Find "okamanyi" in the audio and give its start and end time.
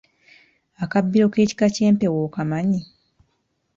2.27-2.81